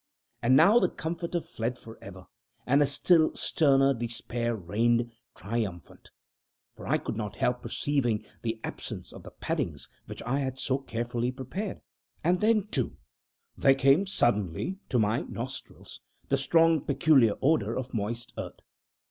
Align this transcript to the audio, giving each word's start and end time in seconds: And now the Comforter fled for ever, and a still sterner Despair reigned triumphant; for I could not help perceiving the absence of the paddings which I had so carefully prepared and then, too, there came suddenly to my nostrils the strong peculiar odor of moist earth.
And 0.41 0.55
now 0.55 0.79
the 0.79 0.89
Comforter 0.89 1.41
fled 1.41 1.77
for 1.77 2.03
ever, 2.03 2.25
and 2.65 2.81
a 2.81 2.87
still 2.87 3.35
sterner 3.35 3.93
Despair 3.93 4.55
reigned 4.55 5.11
triumphant; 5.35 6.09
for 6.73 6.87
I 6.87 6.97
could 6.97 7.15
not 7.15 7.35
help 7.35 7.61
perceiving 7.61 8.25
the 8.41 8.59
absence 8.63 9.13
of 9.13 9.21
the 9.21 9.29
paddings 9.29 9.89
which 10.07 10.23
I 10.23 10.39
had 10.39 10.57
so 10.57 10.79
carefully 10.79 11.31
prepared 11.31 11.81
and 12.23 12.41
then, 12.41 12.65
too, 12.65 12.97
there 13.55 13.75
came 13.75 14.07
suddenly 14.07 14.79
to 14.89 14.97
my 14.97 15.21
nostrils 15.21 16.01
the 16.29 16.35
strong 16.37 16.81
peculiar 16.83 17.35
odor 17.39 17.77
of 17.77 17.93
moist 17.93 18.33
earth. 18.39 18.59